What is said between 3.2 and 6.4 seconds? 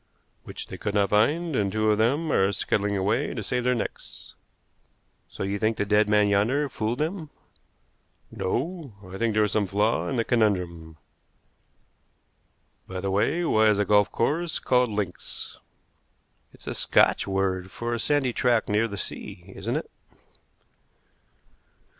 to save their necks." "So you think the dead man